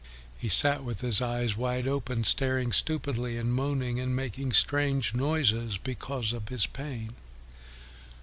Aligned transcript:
He 0.35 0.49
sat 0.49 0.83
with 0.83 1.01
his 1.01 1.21
eyes 1.21 1.55
wide 1.55 1.87
open, 1.87 2.23
staring 2.23 2.71
stupidly 2.71 3.37
and 3.37 3.53
moaning 3.53 3.99
and 3.99 4.15
making 4.15 4.51
strange 4.51 5.13
noises 5.13 5.77
because 5.77 6.33
of 6.33 6.49
his 6.49 6.65
pain. 6.65 7.13